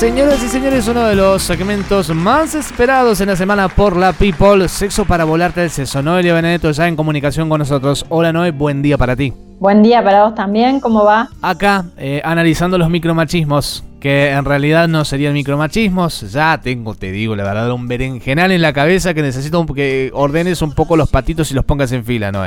Señoras 0.00 0.42
y 0.42 0.48
señores, 0.48 0.88
uno 0.88 1.04
de 1.04 1.14
los 1.14 1.42
segmentos 1.42 2.08
más 2.14 2.54
esperados 2.54 3.20
en 3.20 3.26
la 3.26 3.36
semana 3.36 3.68
por 3.68 3.94
la 3.98 4.14
People, 4.14 4.66
Sexo 4.66 5.04
para 5.04 5.24
volarte 5.24 5.62
el 5.62 5.68
seso. 5.68 6.00
Noelia 6.00 6.32
Benedetto 6.32 6.70
ya 6.70 6.88
en 6.88 6.96
comunicación 6.96 7.50
con 7.50 7.58
nosotros. 7.58 8.06
Hola 8.08 8.32
Noé, 8.32 8.50
buen 8.50 8.80
día 8.80 8.96
para 8.96 9.14
ti. 9.14 9.34
Buen 9.58 9.82
día 9.82 10.02
para 10.02 10.24
vos 10.24 10.34
también, 10.34 10.80
¿cómo 10.80 11.04
va? 11.04 11.28
Acá, 11.42 11.84
eh, 11.98 12.22
analizando 12.24 12.78
los 12.78 12.88
micromachismos 12.88 13.84
que 14.00 14.30
en 14.30 14.44
realidad 14.44 14.88
no 14.88 15.04
serían 15.04 15.34
micromachismos. 15.34 16.32
Ya 16.32 16.58
tengo, 16.60 16.94
te 16.94 17.12
digo, 17.12 17.36
la 17.36 17.44
verdad, 17.44 17.70
un 17.70 17.86
berenjenal 17.86 18.50
en 18.50 18.62
la 18.62 18.72
cabeza 18.72 19.14
que 19.14 19.22
necesito 19.22 19.64
que 19.66 20.10
ordenes 20.14 20.62
un 20.62 20.72
poco 20.72 20.96
los 20.96 21.10
patitos 21.10 21.50
y 21.50 21.54
los 21.54 21.64
pongas 21.64 21.92
en 21.92 22.04
fila, 22.04 22.32
¿no? 22.32 22.42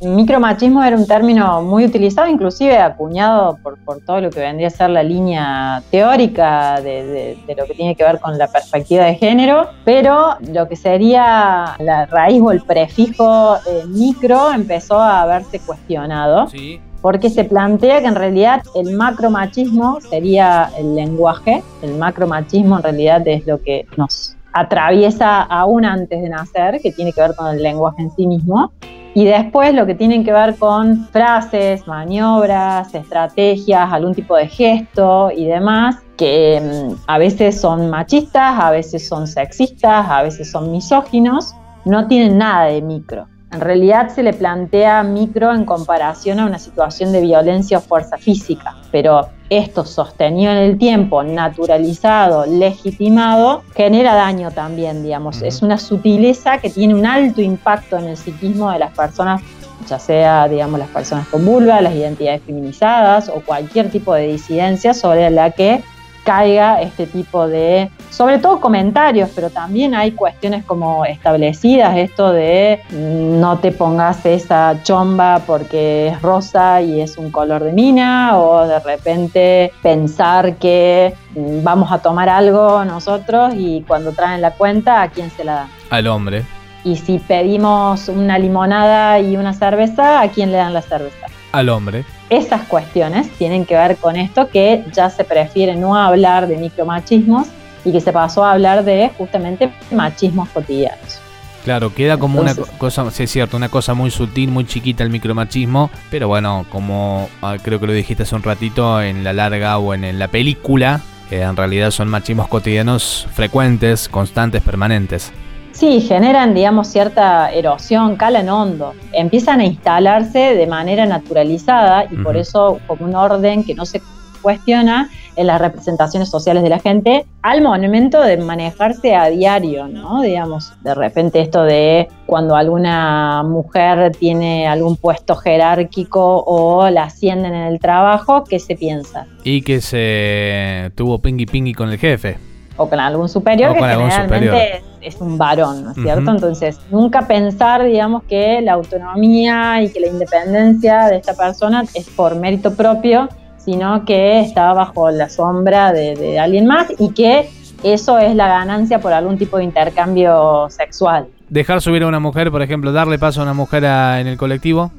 Micromachismo 0.00 0.84
era 0.84 0.96
un 0.96 1.06
término 1.06 1.62
muy 1.62 1.86
utilizado, 1.86 2.28
inclusive 2.28 2.78
acuñado 2.78 3.58
por, 3.62 3.78
por 3.78 4.00
todo 4.00 4.20
lo 4.20 4.30
que 4.30 4.40
vendría 4.40 4.68
a 4.68 4.70
ser 4.70 4.90
la 4.90 5.02
línea 5.02 5.82
teórica 5.90 6.80
de, 6.80 7.36
lo 7.56 7.64
que 7.64 7.74
tiene 7.74 7.96
que 7.96 8.04
ver 8.04 8.20
con 8.20 8.36
la 8.36 8.46
perspectiva 8.46 9.06
de 9.06 9.14
género, 9.14 9.70
pero 9.84 10.36
lo 10.52 10.68
que 10.68 10.76
sería 10.76 11.74
la 11.78 12.06
raíz 12.06 12.42
o 12.42 12.52
el 12.52 12.60
prefijo 12.60 13.56
eh, 13.56 13.84
micro 13.88 14.52
empezó 14.52 15.00
a 15.00 15.24
verse 15.26 15.58
cuestionado. 15.60 16.48
Sí 16.48 16.80
porque 17.00 17.30
se 17.30 17.44
plantea 17.44 18.00
que 18.00 18.06
en 18.06 18.14
realidad 18.14 18.62
el 18.74 18.96
macromachismo 18.96 20.00
sería 20.00 20.70
el 20.78 20.94
lenguaje, 20.94 21.62
el 21.82 21.96
macromachismo 21.96 22.76
en 22.76 22.82
realidad 22.82 23.26
es 23.26 23.46
lo 23.46 23.62
que 23.62 23.86
nos 23.96 24.36
atraviesa 24.52 25.42
aún 25.42 25.84
antes 25.84 26.20
de 26.20 26.28
nacer, 26.28 26.80
que 26.82 26.92
tiene 26.92 27.12
que 27.12 27.20
ver 27.20 27.34
con 27.36 27.48
el 27.48 27.62
lenguaje 27.62 28.02
en 28.02 28.10
sí 28.16 28.26
mismo, 28.26 28.72
y 29.14 29.24
después 29.24 29.74
lo 29.74 29.86
que 29.86 29.94
tienen 29.94 30.24
que 30.24 30.32
ver 30.32 30.56
con 30.56 31.08
frases, 31.08 31.86
maniobras, 31.86 32.94
estrategias, 32.94 33.92
algún 33.92 34.14
tipo 34.14 34.36
de 34.36 34.46
gesto 34.46 35.30
y 35.34 35.46
demás, 35.46 35.96
que 36.16 36.60
mm, 36.60 36.94
a 37.06 37.18
veces 37.18 37.60
son 37.60 37.90
machistas, 37.90 38.58
a 38.58 38.70
veces 38.70 39.08
son 39.08 39.26
sexistas, 39.26 40.06
a 40.08 40.22
veces 40.22 40.50
son 40.50 40.70
misóginos, 40.70 41.54
no 41.84 42.06
tienen 42.06 42.38
nada 42.38 42.66
de 42.66 42.82
micro. 42.82 43.26
En 43.50 43.60
realidad 43.60 44.10
se 44.10 44.22
le 44.22 44.34
plantea 44.34 45.02
micro 45.02 45.54
en 45.54 45.64
comparación 45.64 46.38
a 46.38 46.44
una 46.44 46.58
situación 46.58 47.12
de 47.12 47.22
violencia 47.22 47.78
o 47.78 47.80
fuerza 47.80 48.18
física, 48.18 48.76
pero 48.92 49.28
esto 49.48 49.86
sostenido 49.86 50.52
en 50.52 50.58
el 50.58 50.76
tiempo, 50.76 51.22
naturalizado, 51.22 52.44
legitimado, 52.44 53.62
genera 53.74 54.14
daño 54.14 54.50
también, 54.50 55.02
digamos. 55.02 55.40
Es 55.40 55.62
una 55.62 55.78
sutileza 55.78 56.58
que 56.58 56.68
tiene 56.68 56.94
un 56.94 57.06
alto 57.06 57.40
impacto 57.40 57.96
en 57.96 58.08
el 58.08 58.18
psiquismo 58.18 58.70
de 58.70 58.80
las 58.80 58.92
personas, 58.92 59.40
ya 59.88 59.98
sea, 59.98 60.46
digamos, 60.46 60.78
las 60.78 60.90
personas 60.90 61.26
con 61.28 61.46
vulva, 61.46 61.80
las 61.80 61.94
identidades 61.94 62.42
feminizadas 62.42 63.30
o 63.30 63.40
cualquier 63.40 63.90
tipo 63.90 64.12
de 64.12 64.26
disidencia 64.26 64.92
sobre 64.92 65.30
la 65.30 65.52
que 65.52 65.82
caiga 66.28 66.82
este 66.82 67.06
tipo 67.06 67.48
de, 67.48 67.88
sobre 68.10 68.38
todo 68.38 68.60
comentarios, 68.60 69.30
pero 69.34 69.48
también 69.48 69.94
hay 69.94 70.12
cuestiones 70.12 70.62
como 70.62 71.06
establecidas, 71.06 71.96
esto 71.96 72.32
de 72.32 72.82
mm, 72.90 73.40
no 73.40 73.60
te 73.60 73.72
pongas 73.72 74.26
esa 74.26 74.78
chomba 74.82 75.40
porque 75.46 76.08
es 76.08 76.20
rosa 76.20 76.82
y 76.82 77.00
es 77.00 77.16
un 77.16 77.30
color 77.30 77.64
de 77.64 77.72
mina, 77.72 78.38
o 78.38 78.66
de 78.66 78.78
repente 78.80 79.72
pensar 79.82 80.56
que 80.56 81.14
mm, 81.34 81.62
vamos 81.62 81.90
a 81.92 82.00
tomar 82.00 82.28
algo 82.28 82.84
nosotros 82.84 83.54
y 83.56 83.82
cuando 83.88 84.12
traen 84.12 84.42
la 84.42 84.50
cuenta, 84.50 85.00
¿a 85.00 85.08
quién 85.08 85.30
se 85.30 85.44
la 85.44 85.54
dan? 85.54 85.68
Al 85.88 86.08
hombre. 86.08 86.44
Y 86.84 86.96
si 86.96 87.20
pedimos 87.20 88.10
una 88.10 88.38
limonada 88.38 89.18
y 89.18 89.38
una 89.38 89.54
cerveza, 89.54 90.20
¿a 90.20 90.28
quién 90.28 90.52
le 90.52 90.58
dan 90.58 90.74
la 90.74 90.82
cerveza? 90.82 91.26
Al 91.52 91.70
hombre 91.70 92.04
esas 92.30 92.62
cuestiones 92.68 93.30
tienen 93.32 93.64
que 93.64 93.74
ver 93.74 93.96
con 93.96 94.16
esto 94.16 94.48
que 94.48 94.84
ya 94.92 95.10
se 95.10 95.24
prefiere 95.24 95.76
no 95.76 95.96
hablar 95.96 96.46
de 96.46 96.56
micromachismos 96.56 97.48
y 97.84 97.92
que 97.92 98.00
se 98.00 98.12
pasó 98.12 98.44
a 98.44 98.52
hablar 98.52 98.84
de 98.84 99.10
justamente 99.16 99.70
machismos 99.90 100.48
cotidianos. 100.50 101.20
Claro, 101.64 101.92
queda 101.92 102.16
como 102.16 102.40
una 102.40 102.54
cosa, 102.54 103.10
sí 103.10 103.24
es 103.24 103.30
cierto, 103.30 103.56
una 103.56 103.68
cosa 103.68 103.92
muy 103.92 104.10
sutil, 104.10 104.50
muy 104.50 104.64
chiquita 104.64 105.02
el 105.02 105.10
micromachismo, 105.10 105.90
pero 106.10 106.28
bueno, 106.28 106.64
como 106.70 107.28
ah, 107.42 107.56
creo 107.60 107.78
que 107.78 107.86
lo 107.86 107.92
dijiste 107.92 108.22
hace 108.22 108.34
un 108.34 108.42
ratito, 108.42 109.02
en 109.02 109.22
la 109.22 109.32
larga 109.32 109.76
o 109.78 109.92
en, 109.92 110.18
la 110.18 110.28
película, 110.28 111.02
eh, 111.30 111.42
en 111.42 111.56
realidad 111.56 111.90
son 111.90 112.08
machismos 112.08 112.48
cotidianos 112.48 113.26
frecuentes, 113.34 114.08
constantes, 114.08 114.62
permanentes. 114.62 115.32
Sí, 115.72 116.00
generan, 116.00 116.54
digamos, 116.54 116.88
cierta 116.88 117.50
erosión, 117.52 118.16
calan 118.16 118.48
hondo, 118.48 118.94
empiezan 119.12 119.60
a 119.60 119.64
instalarse 119.64 120.54
de 120.54 120.66
manera 120.66 121.06
naturalizada 121.06 122.04
y 122.10 122.16
por 122.16 122.36
eso 122.36 122.80
como 122.86 123.04
un 123.04 123.14
orden 123.14 123.64
que 123.64 123.74
no 123.74 123.86
se 123.86 124.02
cuestiona 124.42 125.10
en 125.36 125.46
las 125.46 125.60
representaciones 125.60 126.30
sociales 126.30 126.62
de 126.62 126.68
la 126.68 126.78
gente 126.78 127.26
al 127.42 127.62
momento 127.62 128.20
de 128.20 128.36
manejarse 128.38 129.14
a 129.14 129.26
diario, 129.26 129.86
¿no? 129.86 130.22
Digamos, 130.22 130.72
de 130.82 130.94
repente 130.94 131.40
esto 131.40 131.62
de 131.62 132.08
cuando 132.26 132.56
alguna 132.56 133.42
mujer 133.44 134.12
tiene 134.18 134.66
algún 134.66 134.96
puesto 134.96 135.36
jerárquico 135.36 136.42
o 136.44 136.90
la 136.90 137.04
ascienden 137.04 137.54
en 137.54 137.66
el 137.66 137.78
trabajo, 137.78 138.44
¿qué 138.44 138.58
se 138.58 138.74
piensa? 138.74 139.26
Y 139.44 139.62
que 139.62 139.80
se 139.80 140.90
tuvo 140.96 141.18
pingui 141.18 141.46
pingui 141.46 141.74
con 141.74 141.90
el 141.90 141.98
jefe 141.98 142.38
o 142.76 142.88
con 142.88 142.98
algún 142.98 143.28
superior 143.28 143.74
que 143.74 143.80
generalmente 143.80 144.82
Es, 145.00 145.20
un 145.20 145.38
varón, 145.38 145.84
¿no 145.84 145.90
es 145.90 145.96
cierto? 145.96 146.30
Entonces, 146.30 146.80
nunca 146.90 147.26
pensar, 147.26 147.84
digamos, 147.84 148.22
que 148.24 148.60
la 148.60 148.74
autonomía 148.74 149.82
y 149.82 149.90
que 149.90 150.00
la 150.00 150.08
independencia 150.08 151.06
de 151.06 151.16
esta 151.16 151.34
persona 151.34 151.84
es 151.94 152.08
por 152.10 152.36
mérito 152.36 152.74
propio, 152.74 153.28
sino 153.58 154.04
que 154.04 154.40
está 154.40 154.72
bajo 154.72 155.10
la 155.10 155.28
sombra 155.28 155.92
de, 155.92 156.14
de 156.16 156.38
alguien 156.38 156.66
más 156.66 156.88
y 156.98 157.10
que 157.10 157.50
eso 157.82 158.18
es 158.18 158.34
la 158.34 158.48
ganancia 158.48 159.00
por 159.00 159.12
algún 159.12 159.38
tipo 159.38 159.58
de 159.58 159.64
intercambio 159.64 160.68
sexual. 160.70 161.26
Dejar 161.48 161.80
subir 161.80 162.02
a 162.02 162.06
una 162.06 162.20
mujer, 162.20 162.50
por 162.50 162.62
ejemplo, 162.62 162.92
darle 162.92 163.18
paso 163.18 163.40
a 163.40 163.44
una 163.44 163.54
mujer 163.54 163.84
en 163.84 164.26
el 164.26 164.36
colectivo. 164.36 164.90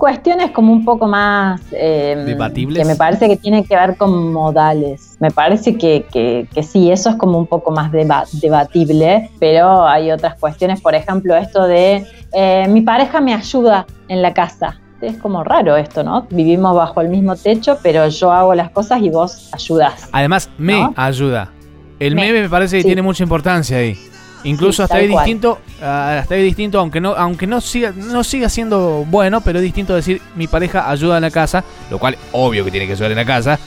Cuestiones 0.00 0.50
como 0.52 0.72
un 0.72 0.82
poco 0.82 1.06
más... 1.06 1.60
Eh, 1.72 2.22
¿Debatibles? 2.24 2.78
Que 2.82 2.88
me 2.88 2.96
parece 2.96 3.28
que 3.28 3.36
tienen 3.36 3.64
que 3.64 3.76
ver 3.76 3.98
con 3.98 4.32
modales. 4.32 5.18
Me 5.20 5.30
parece 5.30 5.76
que, 5.76 6.06
que, 6.10 6.62
sí, 6.62 6.90
eso 6.90 7.10
es 7.10 7.16
como 7.16 7.36
un 7.36 7.46
poco 7.46 7.70
más 7.70 7.92
debatible, 7.92 9.30
pero 9.38 9.86
hay 9.86 10.10
otras 10.10 10.36
cuestiones, 10.36 10.80
por 10.80 10.94
ejemplo, 10.94 11.36
esto 11.36 11.66
de 11.66 12.06
eh, 12.32 12.66
mi 12.70 12.80
pareja 12.80 13.20
me 13.20 13.34
ayuda 13.34 13.84
en 14.08 14.22
la 14.22 14.32
casa. 14.32 14.80
Es 15.02 15.18
como 15.18 15.44
raro 15.44 15.76
esto, 15.76 16.02
¿no? 16.02 16.26
Vivimos 16.30 16.74
bajo 16.74 17.02
el 17.02 17.10
mismo 17.10 17.36
techo, 17.36 17.76
pero 17.82 18.08
yo 18.08 18.32
hago 18.32 18.54
las 18.54 18.70
cosas 18.70 19.02
y 19.02 19.10
vos 19.10 19.50
ayudas. 19.52 20.08
Además, 20.12 20.48
me 20.56 20.88
ayuda. 20.96 21.52
El 21.98 22.14
me, 22.14 22.32
me 22.32 22.48
parece 22.48 22.78
que 22.78 22.84
tiene 22.84 23.02
mucha 23.02 23.22
importancia 23.22 23.76
ahí. 23.76 23.98
Incluso 24.44 24.82
hasta 24.82 24.96
ahí 24.96 25.06
distinto, 25.06 25.58
ah, 25.82 26.18
hasta 26.20 26.34
ahí 26.34 26.42
distinto, 26.42 26.78
aunque 26.78 27.00
no, 27.00 27.10
aunque 27.10 27.46
no 27.46 27.60
siga, 27.60 27.92
no 27.94 28.24
siga 28.24 28.48
siendo 28.48 29.04
bueno, 29.06 29.40
pero 29.40 29.58
es 29.58 29.62
distinto 29.62 29.94
decir 29.94 30.20
mi 30.36 30.46
pareja 30.46 30.90
ayuda 30.90 31.16
en 31.16 31.22
la 31.22 31.30
casa, 31.30 31.64
lo 31.90 31.98
cual 31.98 32.16
obvio 32.32 32.64
que 32.64 32.70
tiene 32.70 32.86
que 32.86 32.92
ayudar 32.92 33.10
en 33.10 33.18
la 33.18 33.24
casa. 33.24 33.58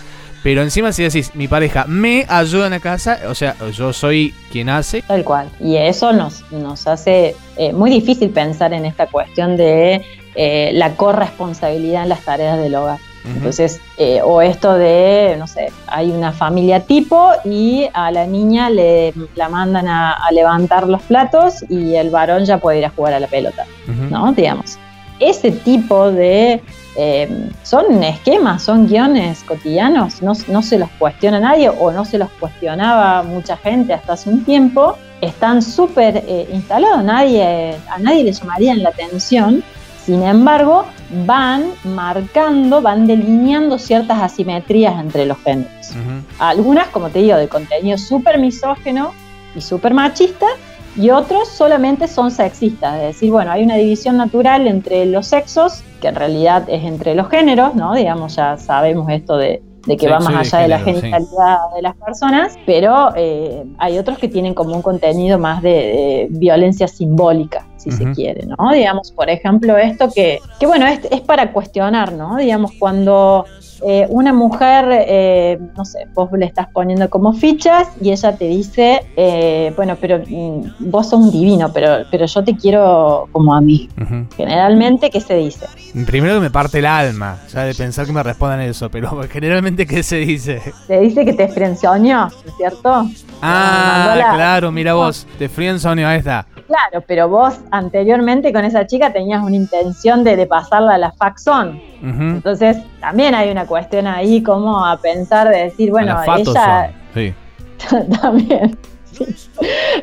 Pero 0.44 0.62
encima 0.62 0.92
si 0.92 1.04
decís 1.04 1.32
mi 1.36 1.48
pareja 1.48 1.86
me 1.88 2.26
ayuda 2.28 2.66
en 2.66 2.72
la 2.72 2.80
casa, 2.82 3.20
o 3.30 3.36
sea, 3.36 3.56
yo 3.72 3.94
soy 3.94 4.34
quien 4.52 4.68
hace. 4.70 5.02
Tal 5.04 5.24
cual. 5.24 5.50
Y 5.60 5.78
eso 5.78 6.12
nos, 6.12 6.44
nos 6.52 6.86
hace 6.86 7.36
eh, 7.56 7.72
muy 7.72 7.90
difícil 7.90 8.30
pensar 8.30 8.74
en 8.74 8.86
esta 8.86 9.08
cuestión 9.08 9.56
de 9.56 10.02
eh, 10.36 10.72
la 10.74 10.96
corresponsabilidad 10.96 12.04
en 12.04 12.10
las 12.10 12.26
tareas 12.26 12.58
del 12.58 12.76
hogar. 12.76 13.00
Entonces, 13.26 13.80
eh, 13.98 14.22
o 14.22 14.42
esto 14.42 14.74
de, 14.74 15.36
no 15.40 15.48
sé, 15.48 15.72
hay 15.88 16.12
una 16.12 16.34
familia 16.34 16.82
tipo 16.82 17.32
y 17.46 17.88
a 17.94 18.12
la 18.12 18.26
niña 18.26 18.70
le 18.70 19.14
la 19.36 19.50
mandan 19.50 19.88
a, 19.88 20.18
levantar 20.32 20.88
los 20.88 21.02
platos 21.04 21.64
y 21.70 21.96
el 21.96 22.10
varón 22.10 22.46
ya 22.46 22.58
puede 22.58 22.80
ir 22.80 22.86
a 22.86 22.90
jugar 22.90 23.14
a 23.14 23.20
la 23.20 23.28
pelota, 23.28 23.66
¿no? 24.10 24.34
Digamos. 24.34 24.78
Ese 25.20 25.52
tipo 25.52 26.12
de... 26.12 26.62
Eh, 26.96 27.50
son 27.64 28.04
esquemas, 28.04 28.62
son 28.62 28.88
guiones 28.88 29.44
cotidianos, 29.44 30.22
no, 30.22 30.34
no 30.48 30.62
se 30.62 30.78
los 30.78 30.90
cuestiona 31.00 31.40
nadie 31.40 31.68
o 31.70 31.92
no 31.92 32.06
se 32.06 32.20
los 32.20 32.30
cuestionaba 32.40 33.24
mucha 33.24 33.58
gente 33.58 33.94
hasta 33.94 34.14
hace 34.14 34.30
un 34.30 34.46
tiempo, 34.46 34.96
están 35.20 35.64
súper 35.64 36.18
eh, 36.18 36.48
instalados, 36.54 37.04
nadie, 37.04 37.76
a 37.90 37.98
nadie 37.98 38.26
le 38.26 38.32
llamarían 38.32 38.84
la 38.84 38.90
atención 38.90 39.64
sin 40.06 40.22
embargo, 40.24 40.86
van 41.26 41.72
marcando, 41.84 42.82
van 42.82 43.08
delineando 43.08 43.78
ciertas 43.78 44.22
asimetrías 44.22 45.00
entre 45.00 45.26
los 45.26 45.38
géneros. 45.40 45.94
Algunas, 46.40 46.88
como 46.88 47.10
te 47.10 47.20
digo, 47.20 47.38
de 47.38 47.48
contenido 47.48 47.98
súper 47.98 48.40
misógeno 48.40 49.14
y 49.56 49.62
súper 49.62 49.94
machista, 49.94 50.48
y 50.96 51.10
otros 51.10 51.48
solamente 51.50 52.08
son 52.08 52.30
sexistas, 52.30 52.96
es 52.98 53.02
decir, 53.02 53.32
bueno, 53.32 53.52
hay 53.52 53.64
una 53.64 53.76
división 53.76 54.16
natural 54.16 54.68
entre 54.68 55.08
los 55.08 55.26
sexos, 55.26 55.84
que 56.02 56.10
en 56.10 56.16
realidad 56.16 56.66
es 56.68 56.84
entre 56.84 57.16
los 57.16 57.30
géneros, 57.30 57.74
¿no? 57.74 57.96
Digamos, 57.96 58.36
ya 58.36 58.58
sabemos 58.58 59.10
esto 59.10 59.38
de, 59.38 59.64
que 59.86 60.08
va 60.08 60.20
más 60.20 60.54
allá 60.54 60.64
de, 60.64 60.68
la 60.70 60.80
genitalidad 60.80 61.58
de 61.76 61.82
las 61.82 61.96
personas, 61.96 62.58
pero 62.66 63.14
eh, 63.16 63.66
hay 63.78 63.98
otros 63.98 64.18
que 64.18 64.28
tienen 64.28 64.54
como 64.54 64.76
un 64.76 64.82
contenido 64.82 65.38
más 65.38 65.62
de, 65.62 66.28
violencia 66.30 66.88
simbólica, 66.88 67.68
si 67.78 67.92
se 67.92 68.12
quiere, 68.12 68.46
¿no? 68.46 68.72
Digamos, 68.72 69.12
por 69.12 69.30
ejemplo, 69.30 69.78
esto 69.78 70.10
que, 70.14 70.40
que 70.60 70.66
bueno, 70.66 70.88
es, 70.88 71.02
es 71.12 71.22
para 71.22 71.52
cuestionar, 71.52 72.14
¿no? 72.14 72.38
Digamos, 72.38 72.72
cuando 72.80 73.46
eh, 73.86 74.06
una 74.10 74.34
mujer, 74.34 74.86
eh, 74.92 75.60
no 75.76 75.84
sé, 75.84 76.08
vos 76.14 76.30
le 76.34 76.46
estás 76.46 76.68
poniendo 76.68 77.10
como 77.10 77.34
fichas 77.34 77.90
y 78.02 78.12
ella 78.12 78.36
te 78.36 78.46
dice, 78.46 79.02
eh, 79.18 79.74
bueno, 79.76 79.98
pero 80.00 80.20
mm, 80.20 80.90
vos 80.90 81.10
sos 81.10 81.20
un 81.20 81.32
divino, 81.32 81.72
pero, 81.74 82.06
pero 82.10 82.26
yo 82.26 82.44
te 82.44 82.56
quiero 82.56 83.28
como 83.32 83.54
a 83.54 83.62
mí. 83.62 83.90
Generalmente, 84.38 85.10
¿qué 85.10 85.20
se 85.20 85.36
dice? 85.36 85.68
Primero 86.06 86.36
que 86.36 86.42
me 86.42 86.50
parte 86.50 86.80
el 86.80 86.86
alma, 86.86 87.38
ya 87.52 87.64
de 87.64 87.74
pensar 87.74 88.06
que 88.06 88.14
me 88.14 88.24
respondan 88.24 88.62
eso, 88.62 88.90
pero 88.90 89.22
generalmente, 89.30 89.86
¿qué 89.86 90.02
se 90.04 90.18
dice? 90.18 90.62
Se 90.88 91.00
dice 91.00 91.26
que 91.26 91.34
te 91.34 91.48
frenzoñó, 91.48 92.28
¿es 92.28 92.56
cierto? 92.58 93.08
Ah, 93.42 94.32
claro, 94.34 94.72
mira 94.72 94.94
vos, 94.94 95.28
te 95.38 95.50
frienzoñó, 95.50 96.08
ahí 96.08 96.20
está. 96.20 96.46
Claro, 96.68 97.04
pero 97.06 97.28
vos 97.28 97.60
anteriormente 97.72 98.54
con 98.54 98.64
esa 98.64 98.88
chica 98.88 99.12
tenías 99.12 99.44
una 99.44 99.56
intención 99.56 100.24
de, 100.24 100.46
pasarla 100.48 100.96
a 100.96 100.98
la 100.98 101.12
faxón. 101.12 101.82
Entonces 102.02 102.78
también 103.00 103.36
hay 103.36 103.50
una 103.52 103.66
cuestión 103.66 104.08
ahí 104.08 104.42
como 104.44 104.86
a 104.86 104.98
pensar 104.98 105.50
de 105.50 105.66
decir, 105.66 105.92
bueno, 105.92 106.18
ella... 106.38 106.92
Sí. 107.14 107.34
también. 108.22 108.78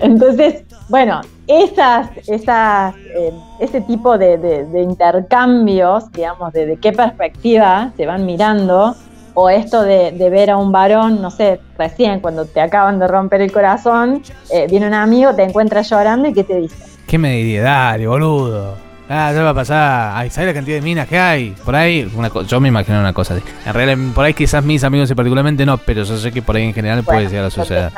Entonces, 0.00 0.64
bueno, 0.88 1.20
esas, 1.46 2.10
esas, 2.28 2.94
eh, 2.96 3.32
ese 3.58 3.80
tipo 3.82 4.16
de, 4.18 4.66
intercambios, 4.74 6.10
digamos, 6.12 6.52
de, 6.52 6.66
de 6.66 6.76
qué 6.76 6.92
perspectiva 6.92 7.92
se 7.96 8.06
van 8.06 8.24
mirando, 8.24 8.94
o 9.40 9.48
esto 9.48 9.82
de, 9.82 10.12
ver 10.30 10.50
a 10.50 10.56
un 10.58 10.70
varón, 10.70 11.22
no 11.22 11.30
sé, 11.30 11.60
recién 11.78 12.20
cuando 12.20 12.44
te 12.44 12.60
acaban 12.60 12.98
de 12.98 13.08
romper 13.08 13.40
el 13.40 13.50
corazón, 13.50 14.22
eh, 14.52 14.66
viene 14.68 14.86
un 14.86 14.94
amigo, 14.94 15.34
te 15.34 15.42
encuentra 15.42 15.80
llorando 15.80 16.28
y 16.28 16.34
¿qué 16.34 16.44
te 16.44 16.56
dice? 16.56 16.76
¿Qué 17.06 17.16
me 17.18 17.32
diría? 17.32 17.62
Dale, 17.62 18.06
boludo. 18.06 18.74
Ah, 19.08 19.32
ya 19.34 19.42
va 19.42 19.50
a 19.50 19.54
pasar. 19.54 20.12
Ay, 20.14 20.30
¿sabes 20.30 20.48
la 20.48 20.54
cantidad 20.54 20.76
de 20.76 20.82
minas 20.82 21.08
que 21.08 21.18
hay? 21.18 21.50
Por 21.64 21.74
ahí, 21.74 22.08
una 22.14 22.30
yo 22.46 22.60
me 22.60 22.68
imagino 22.68 23.00
una 23.00 23.12
cosa 23.12 23.34
así. 23.34 23.42
En 23.66 23.74
realidad, 23.74 23.98
por 24.14 24.24
ahí 24.24 24.34
quizás 24.34 24.62
mis 24.62 24.84
amigos 24.84 25.10
y 25.10 25.16
particularmente 25.16 25.66
no, 25.66 25.78
pero 25.78 26.04
yo 26.04 26.16
sé 26.16 26.30
que 26.30 26.42
por 26.42 26.54
ahí 26.54 26.64
en 26.64 26.74
general 26.74 27.02
puede 27.02 27.26
llegar 27.26 27.46
a 27.46 27.50
suceder. 27.50 27.90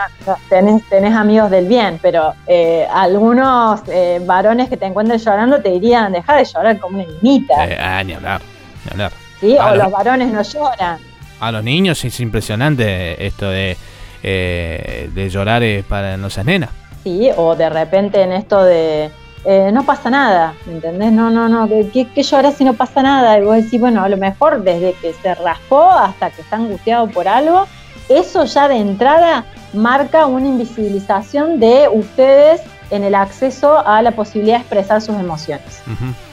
tenés, 0.49 0.89
tenés, 0.89 1.15
amigos 1.15 1.51
del 1.51 1.67
bien, 1.67 1.99
pero 2.01 2.33
eh, 2.47 2.87
algunos 2.91 3.83
eh, 3.89 4.23
varones 4.25 4.71
que 4.71 4.79
te 4.79 4.87
encuentren 4.87 5.19
llorando 5.19 5.61
te 5.61 5.69
dirían, 5.69 6.13
deja 6.13 6.35
de 6.37 6.45
llorar 6.45 6.79
como 6.79 6.97
una 6.97 7.07
niñita. 7.07 7.55
ah, 7.79 8.03
ni 8.03 8.15
hablar, 8.15 8.41
ni 8.87 8.93
hablar. 8.93 9.13
Sí, 9.39 9.57
o 9.61 9.75
los 9.75 9.91
varones 9.91 10.33
no 10.33 10.41
lloran 10.41 11.12
a 11.43 11.51
los 11.51 11.65
niños 11.65 12.05
es 12.05 12.21
impresionante 12.21 13.27
esto 13.27 13.51
de, 13.51 13.77
eh, 14.23 15.11
de 15.13 15.29
llorar 15.29 15.65
eh, 15.65 15.85
para 15.87 16.17
no 16.17 16.31
seas 16.31 16.47
nena. 16.47 16.69
Sí, 17.03 17.31
o 17.37 17.57
de 17.57 17.69
repente 17.69 18.23
en 18.23 18.33
esto 18.33 18.63
de 18.63 19.11
eh, 19.45 19.71
no 19.73 19.85
pasa 19.85 20.09
nada, 20.09 20.55
¿entendés? 20.69 21.11
No, 21.11 21.31
no, 21.31 21.49
no, 21.49 21.69
¿qué, 21.69 22.07
qué 22.15 22.23
lloras 22.23 22.55
si 22.55 22.65
no 22.65 22.75
pasa 22.75 23.03
nada? 23.03 23.37
Y 23.41 23.43
vos 23.43 23.57
decís, 23.57 23.81
bueno, 23.81 24.05
a 24.05 24.09
lo 24.09 24.17
mejor 24.17 24.63
desde 24.63 24.93
que 25.03 25.13
se 25.15 25.35
raspó 25.35 25.91
hasta 25.91 26.31
que 26.31 26.43
está 26.43 26.57
angustiado 26.57 27.09
por 27.09 27.27
algo, 27.27 27.67
eso 28.09 28.45
ya 28.45 28.69
de 28.69 28.77
entrada 28.77 29.45
marca 29.73 30.27
una 30.27 30.47
invisibilización 30.47 31.59
de 31.59 31.89
ustedes 31.93 32.61
en 32.91 33.03
el 33.03 33.17
acceso 33.17 33.85
a 33.85 34.01
la 34.03 34.13
posibilidad 34.13 34.59
de 34.59 34.61
expresar 34.61 35.01
sus 35.01 35.17
emociones. 35.17 35.83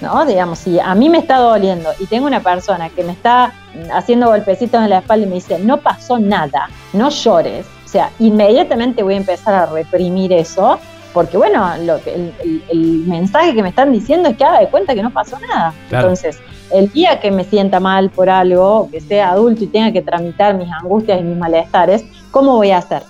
¿No? 0.01 0.23
Digamos, 0.25 0.59
si 0.59 0.79
a 0.79 0.93
mí 0.93 1.09
me 1.09 1.17
está 1.17 1.37
doliendo 1.37 1.89
y 1.99 2.05
tengo 2.05 2.27
una 2.27 2.41
persona 2.41 2.89
que 2.89 3.03
me 3.03 3.13
está 3.13 3.53
haciendo 3.93 4.27
golpecitos 4.27 4.81
en 4.81 4.89
la 4.89 4.99
espalda 4.99 5.25
y 5.25 5.29
me 5.29 5.35
dice, 5.35 5.59
no 5.59 5.77
pasó 5.77 6.19
nada, 6.19 6.69
no 6.93 7.09
llores, 7.09 7.65
o 7.85 7.87
sea, 7.87 8.11
inmediatamente 8.19 9.03
voy 9.03 9.15
a 9.15 9.17
empezar 9.17 9.53
a 9.53 9.65
reprimir 9.65 10.31
eso, 10.33 10.79
porque 11.13 11.37
bueno, 11.37 11.75
lo 11.79 12.01
que, 12.03 12.31
el, 12.69 13.03
mensaje 13.07 13.55
que 13.55 13.63
me 13.63 13.69
están 13.69 13.91
diciendo 13.91 14.29
es 14.29 14.37
que 14.37 14.43
haga 14.43 14.59
de 14.59 14.67
cuenta 14.67 14.93
que 14.93 15.01
no 15.01 15.09
pasó 15.09 15.39
nada. 15.39 15.73
Entonces, 15.89 16.39
el 16.71 16.91
día 16.91 17.19
que 17.19 17.31
me 17.31 17.43
sienta 17.43 17.79
mal 17.79 18.11
por 18.11 18.29
algo, 18.29 18.89
que 18.91 19.01
sea 19.01 19.31
adulto 19.31 19.63
y 19.63 19.67
tenga 19.67 19.91
que 19.91 20.03
tramitar 20.03 20.53
mis 20.53 20.71
angustias 20.71 21.19
y 21.19 21.23
mis 21.23 21.37
malestares, 21.37 22.05
¿cómo 22.29 22.57
voy 22.57 22.69
a 22.69 22.77
hacer? 22.77 23.01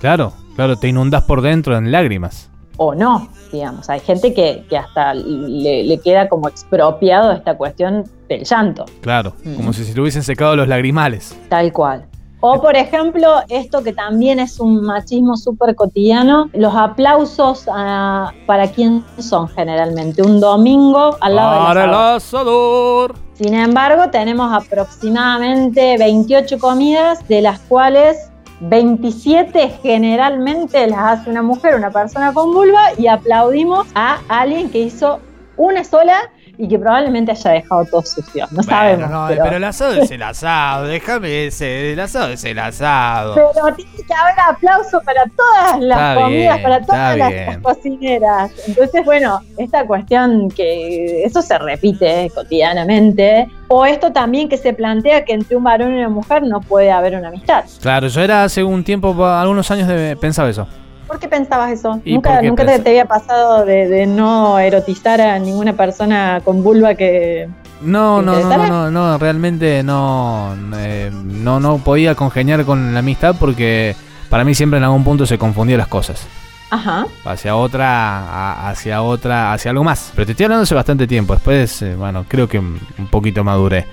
Claro, 0.00 0.32
claro, 0.56 0.76
te 0.76 0.88
inundas 0.88 1.24
por 1.24 1.42
dentro 1.42 1.76
en 1.76 1.92
lágrimas 1.92 2.51
o 2.76 2.94
no, 2.94 3.28
digamos. 3.52 3.88
Hay 3.90 4.00
gente 4.00 4.34
que, 4.34 4.64
hasta 4.76 5.14
le, 5.14 5.98
queda 5.98 6.28
como 6.28 6.48
expropiado 6.48 7.32
esta 7.32 7.56
cuestión 7.56 8.04
del 8.28 8.44
llanto. 8.44 8.84
Claro, 9.00 9.34
mm. 9.44 9.54
como 9.54 9.72
si 9.72 9.84
se 9.84 9.94
le 9.94 10.00
hubiesen 10.00 10.22
secado 10.22 10.56
los 10.56 10.68
lagrimales. 10.68 11.36
Tal 11.48 11.72
cual. 11.72 12.06
O 12.44 12.60
por 12.60 12.74
ejemplo, 12.74 13.36
esto 13.48 13.84
que 13.84 13.92
también 13.92 14.40
es 14.40 14.58
un 14.58 14.82
machismo 14.82 15.36
súper 15.36 15.76
cotidiano, 15.76 16.50
los 16.54 16.74
aplausos 16.74 17.66
para 17.66 18.66
quién 18.74 19.04
son 19.18 19.46
generalmente. 19.48 20.22
Un 20.22 20.40
domingo 20.40 21.16
al 21.20 21.36
lado 21.36 21.66
para 21.66 21.84
el 21.84 21.94
asador. 21.94 23.14
Sin 23.34 23.54
embargo, 23.54 24.10
tenemos 24.10 24.52
aproximadamente 24.52 25.96
28 25.96 26.58
comidas, 26.58 27.28
de 27.28 27.42
las 27.42 27.60
cuales 27.60 28.31
27 28.68 29.80
generalmente 29.82 30.86
las 30.86 31.20
hace 31.20 31.30
una 31.30 31.42
mujer, 31.42 31.74
una 31.74 31.90
persona 31.90 32.32
con 32.32 32.52
vulva, 32.52 32.92
y 32.96 33.08
aplaudimos 33.08 33.88
a 33.94 34.20
alguien 34.28 34.70
que 34.70 34.80
hizo 34.80 35.20
una 35.56 35.82
sola 35.82 36.30
y 36.62 36.68
que 36.68 36.78
probablemente 36.78 37.32
haya 37.32 37.50
dejado 37.50 37.84
todo 37.86 38.02
sucio. 38.02 38.46
No 38.52 38.62
sabemos. 38.62 39.10
pero... 39.28 39.56
el 39.56 39.64
asado 39.64 39.94
es 39.94 40.08
el 40.12 40.22
asado, 40.22 40.86
déjame 40.86 41.46
ese, 41.46 41.92
el 41.92 41.98
asado 41.98 42.28
es 42.28 42.44
el 42.44 42.56
asado. 42.56 43.34
Pero 43.34 43.74
tiene 43.74 43.90
que 43.96 44.14
haber 44.14 44.38
aplauso 44.48 45.00
para 45.00 45.24
todas 45.36 45.80
las 45.80 46.16
comidas, 46.16 46.60
para 46.60 46.80
todas 46.82 47.18
las, 47.18 47.58
cocineras. 47.58 48.52
Entonces, 48.68 49.04
bueno, 49.04 49.40
esta 49.58 49.84
cuestión 49.84 50.50
que 50.52 51.24
eso 51.24 51.42
se 51.42 51.58
repite 51.58 52.30
cotidianamente. 52.32 53.48
O 53.66 53.84
esto 53.84 54.12
también 54.12 54.48
que 54.48 54.56
se 54.56 54.72
plantea 54.72 55.24
que 55.24 55.32
entre 55.32 55.56
un 55.56 55.64
varón 55.64 55.94
y 55.94 55.98
una 55.98 56.10
mujer 56.10 56.44
no 56.44 56.60
puede 56.60 56.92
haber 56.92 57.16
una 57.16 57.28
amistad. 57.28 57.64
Claro, 57.80 58.06
yo 58.06 58.20
era 58.20 58.44
hace 58.44 58.62
un 58.62 58.84
tiempo, 58.84 59.26
algunos 59.26 59.68
años 59.72 59.88
de, 59.88 60.16
pensaba 60.16 60.48
eso. 60.48 60.68
¿Por 61.12 61.20
qué 61.20 61.28
pensabas 61.28 61.70
eso? 61.72 62.00
Nunca, 62.06 62.40
nunca 62.40 62.64
te, 62.64 62.88
había 62.88 63.04
pasado 63.04 63.66
de, 63.66 64.06
no 64.06 64.58
erotizar 64.58 65.20
a 65.20 65.38
ninguna 65.38 65.74
persona 65.74 66.40
con 66.42 66.62
vulva 66.62 66.94
que. 66.94 67.50
No, 67.82 68.22
no, 68.22 68.40
no, 68.40 68.66
no, 68.66 68.90
no, 68.90 69.18
realmente 69.18 69.82
no, 69.82 70.56
eh, 70.74 71.10
no, 71.12 71.60
no 71.60 71.76
podía 71.84 72.14
congeniar 72.14 72.64
con 72.64 72.94
la 72.94 73.00
amistad 73.00 73.36
porque 73.38 73.94
para 74.30 74.42
mí 74.42 74.54
siempre 74.54 74.78
en 74.78 74.84
algún 74.84 75.04
punto 75.04 75.26
se 75.26 75.36
confundían 75.36 75.80
las 75.80 75.88
cosas. 75.88 76.26
Ajá. 76.70 77.04
Hacia 77.26 77.56
otra, 77.56 78.70
hacia 78.70 79.02
otra, 79.02 79.52
hacia 79.52 79.70
algo 79.70 79.84
más. 79.84 80.12
Pero 80.14 80.24
te 80.24 80.32
estoy 80.32 80.44
hablando 80.44 80.62
hace 80.62 80.74
bastante 80.74 81.06
tiempo. 81.06 81.34
Después, 81.34 81.82
eh, 81.82 81.94
bueno, 81.94 82.24
creo 82.26 82.48
que 82.48 82.58
un 82.58 82.80
poquito 83.10 83.44
maduré. 83.44 83.84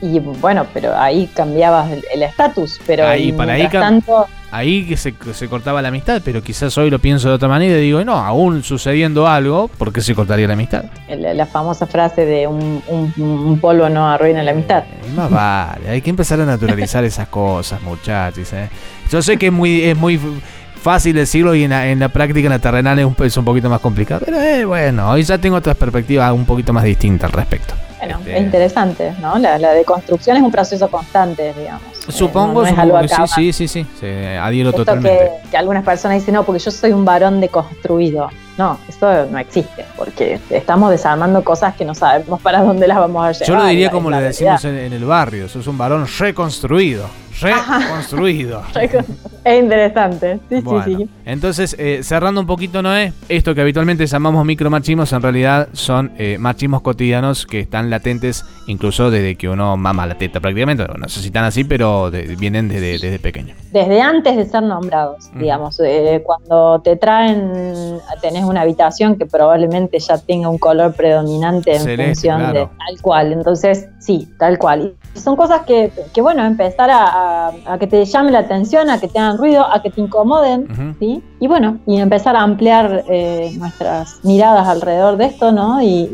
Y 0.00 0.18
bueno, 0.18 0.66
pero 0.72 0.96
ahí 0.96 1.28
cambiabas 1.34 1.90
el 2.12 2.22
estatus, 2.22 2.80
pero 2.86 3.06
ahí, 3.06 3.32
para 3.32 3.54
ahí 3.54 3.68
tanto... 3.68 4.26
Ahí 4.50 4.86
que 4.86 4.96
se, 4.96 5.12
cortaba 5.48 5.82
la 5.82 5.88
amistad, 5.88 6.22
pero 6.24 6.42
quizás 6.42 6.76
hoy 6.78 6.88
lo 6.88 6.98
pienso 6.98 7.28
de 7.28 7.34
otra 7.34 7.48
manera 7.48 7.76
y 7.76 7.82
digo, 7.82 8.02
no, 8.02 8.14
aún 8.14 8.62
sucediendo 8.62 9.28
algo, 9.28 9.68
¿por 9.68 9.92
qué 9.92 10.00
se 10.00 10.14
cortaría 10.14 10.46
la 10.46 10.54
amistad? 10.54 10.84
La, 11.06 11.44
famosa 11.44 11.86
frase 11.86 12.24
de 12.24 12.46
un, 12.46 13.58
polvo 13.60 13.90
no 13.90 14.08
arruina 14.08 14.42
la 14.42 14.52
amistad. 14.52 14.84
Eh, 14.84 15.12
más 15.14 15.30
vale, 15.30 15.90
hay 15.90 16.00
que 16.00 16.08
empezar 16.08 16.40
a 16.40 16.46
naturalizar 16.46 17.04
esas 17.04 17.28
cosas, 17.28 17.82
muchachos. 17.82 18.50
¿eh? 18.54 18.70
Yo 19.10 19.20
sé 19.20 19.36
que 19.36 19.48
es 19.48 19.52
muy, 19.52 19.82
es 19.82 19.96
muy 19.96 20.18
fácil 20.80 21.14
decirlo 21.14 21.54
y 21.54 21.64
en 21.64 21.70
la, 21.70 21.86
en 21.88 21.98
la 21.98 22.08
práctica, 22.08 22.46
en 22.46 22.52
la 22.52 22.58
terrenal, 22.58 22.98
es 22.98 23.04
un, 23.04 23.16
es 23.22 23.36
un 23.36 23.44
poquito 23.44 23.68
más 23.68 23.80
complicado, 23.80 24.22
pero 24.24 24.40
eh, 24.40 24.64
bueno, 24.64 25.10
hoy 25.10 25.24
ya 25.24 25.36
tengo 25.36 25.56
otras 25.56 25.76
perspectivas 25.76 26.32
un 26.32 26.46
poquito 26.46 26.72
más 26.72 26.84
distintas 26.84 27.30
al 27.30 27.36
respecto. 27.36 27.74
Bueno, 27.98 28.18
este, 28.18 28.36
es 28.36 28.42
interesante, 28.42 29.12
¿no? 29.20 29.38
La, 29.38 29.58
deconstrucción 29.72 30.36
es 30.36 30.42
un 30.42 30.50
proceso 30.50 30.88
constante, 30.88 31.52
digamos. 31.54 31.82
Supongo, 32.08 32.64
eh, 32.64 32.74
sí, 33.34 33.52
sí, 33.52 33.68
sí, 33.68 33.86
sí, 34.00 34.06
adhiero 34.40 34.72
totalmente. 34.72 35.32
Que, 35.44 35.50
que, 35.50 35.56
algunas 35.56 35.84
personas 35.84 36.18
dicen, 36.18 36.34
no, 36.34 36.44
porque 36.44 36.60
yo 36.60 36.70
soy 36.70 36.92
un 36.92 37.04
varón 37.04 37.40
deconstruido. 37.40 38.30
No, 38.58 38.76
eso 38.88 39.26
no 39.30 39.38
existe, 39.38 39.84
porque 39.96 40.40
estamos 40.50 40.90
desarmando 40.90 41.44
cosas 41.44 41.76
que 41.76 41.84
no 41.84 41.94
sabemos 41.94 42.40
para 42.42 42.60
dónde 42.60 42.88
las 42.88 42.98
vamos 42.98 43.24
a 43.24 43.32
llevar. 43.32 43.48
Yo 43.48 43.54
lo 43.54 43.66
diría 43.66 43.90
como 43.90 44.10
le 44.10 44.20
decimos 44.20 44.64
en, 44.64 44.76
en, 44.76 44.92
el 44.92 45.04
barrio, 45.04 45.48
sos 45.48 45.66
un 45.68 45.78
varón 45.78 46.06
reconstruido 46.18 47.06
reconstruido. 47.40 48.62
es 49.44 49.62
interesante. 49.62 50.40
Sí, 50.48 50.60
sí, 50.60 50.76
sí. 50.84 51.10
Entonces, 51.24 51.76
eh, 51.78 52.00
cerrando 52.02 52.40
un 52.40 52.46
poquito, 52.46 52.82
Noé, 52.82 53.12
esto 53.28 53.54
que 53.54 53.60
habitualmente 53.60 54.06
llamamos 54.06 54.44
micromachismos 54.44 55.12
en 55.12 55.22
realidad 55.22 55.68
son 55.72 56.12
eh, 56.18 56.36
machismos 56.38 56.82
cotidianos 56.82 57.46
que 57.46 57.60
están 57.60 57.90
latentes 57.90 58.44
incluso 58.66 59.10
desde 59.10 59.36
que 59.36 59.48
uno 59.48 59.76
mama 59.76 60.06
la 60.06 60.16
teta 60.16 60.40
prácticamente. 60.40 60.86
No 60.96 61.08
sé 61.08 61.20
si 61.20 61.26
están 61.26 61.44
así, 61.44 61.64
pero 61.64 62.10
vienen 62.38 62.68
desde, 62.68 63.18
pequeño. 63.18 63.54
Desde 63.72 64.00
antes 64.00 64.36
de 64.36 64.44
ser 64.44 64.62
nombrados, 64.62 65.30
digamos. 65.34 65.80
Eh, 65.80 66.22
cuando 66.24 66.80
te 66.82 66.96
traen, 66.96 67.98
tenés 68.20 68.44
una 68.48 68.62
habitación 68.62 69.16
que 69.16 69.26
probablemente 69.26 69.98
ya 69.98 70.18
tenga 70.18 70.48
un 70.48 70.58
color 70.58 70.94
predominante 70.94 71.76
en 71.76 71.96
función 71.96 72.52
de 72.52 72.66
tal 72.66 73.02
cual. 73.02 73.32
Entonces, 73.32 73.88
sí, 73.98 74.28
tal 74.38 74.58
cual. 74.58 74.94
Y 75.14 75.20
son 75.20 75.36
cosas 75.36 75.62
que, 75.62 75.90
que 76.12 76.20
bueno, 76.20 76.44
empezar 76.44 76.90
a, 76.90 77.48
a, 77.66 77.78
que 77.78 77.86
te 77.86 78.04
llame 78.04 78.30
la 78.30 78.40
atención, 78.40 78.90
a 78.90 79.00
que 79.00 79.08
te 79.08 79.18
hagan 79.18 79.38
ruido, 79.38 79.64
a 79.64 79.82
que 79.82 79.90
te 79.90 80.00
incomoden, 80.00 80.96
¿sí? 80.98 81.22
Y 81.40 81.46
bueno, 81.46 81.78
y 81.86 81.98
empezar 81.98 82.36
a 82.36 82.42
ampliar 82.42 83.04
eh, 83.08 83.52
nuestras 83.58 84.24
miradas 84.24 84.66
alrededor 84.68 85.16
de 85.16 85.26
esto, 85.26 85.52
¿no? 85.52 85.82
y, 85.82 86.08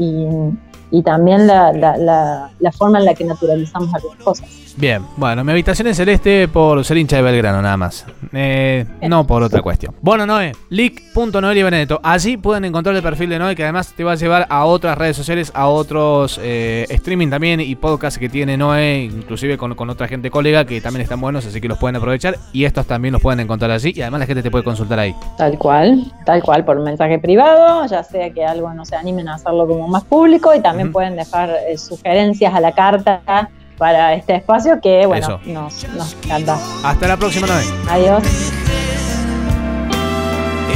y 0.95 1.03
también 1.03 1.49
la, 1.49 1.73
la, 1.73 2.51
la, 2.57 2.73
forma 2.73 3.01
en 3.01 3.07
la 3.07 3.15
que 3.15 3.25
naturalizamos 3.25 3.93
algunas 3.93 4.23
cosas. 4.23 4.49
Bien, 4.77 5.03
bueno, 5.17 5.45
mi 5.45 5.53
habitación 5.53 5.87
es 5.87 5.97
celeste 5.97 6.49
por 6.49 6.85
ser 6.85 6.97
hincha 6.97 7.17
de 7.17 7.23
Belgrano, 7.23 7.63
nada 7.63 7.77
más. 7.77 8.05
Eh, 8.33 8.85
no 9.03 9.25
por 9.25 9.43
otra 9.43 9.63
cuestión. 9.63 9.95
Bueno, 10.01 10.27
Noé, 10.27 10.53
leak.noel 10.69 11.57
y 11.57 11.63
Benedetto. 11.63 12.01
Allí 12.03 12.37
pueden 12.37 12.65
encontrar 12.65 12.97
el 12.97 13.03
perfil 13.03 13.31
de 13.31 13.39
Noé, 13.39 13.55
que 13.55 13.63
además 13.63 13.95
te 13.97 14.03
va 14.03 14.13
a 14.13 14.15
llevar 14.17 14.47
a 14.51 14.65
otras 14.65 14.99
redes 14.99 15.17
sociales, 15.17 15.53
a 15.55 15.69
otros 15.69 16.41
eh, 16.43 16.87
streaming 16.91 17.31
también 17.31 17.61
y 17.61 17.77
podcasts 17.77 18.19
que 18.19 18.29
tiene 18.29 18.57
Noé, 18.57 19.05
inclusive 19.05 19.57
con, 19.57 19.77
con, 19.77 19.91
otra 19.91 20.09
gente 20.09 20.29
colega 20.29 20.65
que 20.65 20.81
también 20.81 21.03
están 21.03 21.21
buenos, 21.21 21.47
así 21.47 21.61
que 21.61 21.69
los 21.69 21.79
pueden 21.79 21.95
aprovechar. 21.97 22.37
Y 22.53 22.65
estos 22.65 22.87
también 22.87 23.13
los 23.13 23.23
pueden 23.23 23.41
encontrar 23.41 23.71
allí. 23.71 23.93
Y 23.95 24.03
además 24.03 24.21
la 24.21 24.27
gente 24.27 24.43
te 24.43 24.51
puede 24.51 24.65
consultar 24.65 24.99
ahí. 24.99 25.15
Tal 25.39 25.57
cual, 25.57 26.13
tal 26.27 26.43
cual, 26.43 26.65
por 26.65 26.81
mensaje 26.81 27.21
privado, 27.21 27.87
ya 27.87 28.03
sea 28.03 28.31
que 28.31 28.45
algo 28.45 28.75
no 28.75 28.85
se 28.85 28.97
animen 28.97 29.29
a 29.29 29.35
hacerlo 29.35 29.69
como 29.69 29.87
más 29.87 30.03
público 30.03 30.53
y 30.53 30.61
también 30.61 30.91
pueden 30.91 31.15
dejar 31.15 31.51
eh, 31.69 31.79
sugerencias 31.79 32.53
a 32.53 32.61
la 32.61 32.73
carta 32.73 33.51
para 33.79 34.15
este 34.15 34.37
espacio 34.37 34.81
que, 34.81 35.07
bueno, 35.07 35.41
nos, 35.45 35.89
nos, 35.89 36.15
encanta. 36.25 36.59
Hasta 36.83 37.09
la 37.09 37.17
próxima, 37.17 37.47
Noé. 37.47 37.65
Adiós. 37.89 38.23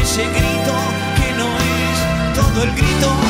Ese 0.03 0.25
grito 0.25 0.73
que 1.17 1.33
no 1.37 1.47
es 1.59 2.35
todo 2.35 2.63
el 2.65 2.71
grito 2.73 3.28